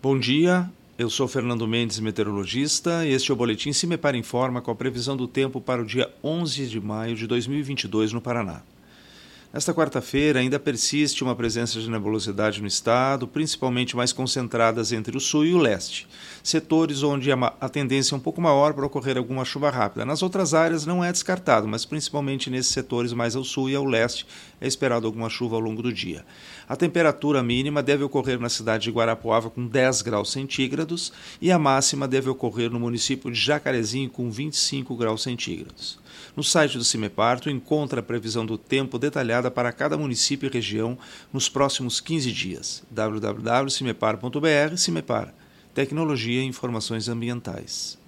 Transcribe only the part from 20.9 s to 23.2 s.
é descartado, mas principalmente nesses setores